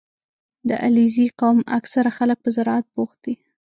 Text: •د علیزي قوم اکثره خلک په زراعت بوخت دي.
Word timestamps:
•د 0.67 0.69
علیزي 0.85 1.27
قوم 1.39 1.57
اکثره 1.77 2.11
خلک 2.17 2.37
په 2.43 2.49
زراعت 2.57 2.85
بوخت 2.95 3.17
دي. 3.25 3.33